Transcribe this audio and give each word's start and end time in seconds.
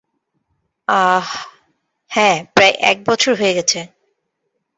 আহ, 0.87 1.27
হ্যাঁ, 2.11 2.37
প্রায় 2.55 2.75
এক 2.81 2.97
বছর 3.05 3.31
হয়ে 3.35 3.53
গেছে। 3.53 3.79